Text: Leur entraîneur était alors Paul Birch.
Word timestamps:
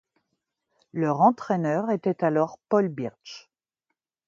Leur 0.93 1.21
entraîneur 1.21 1.91
était 1.91 2.23
alors 2.23 2.57
Paul 2.69 2.87
Birch. 2.89 3.51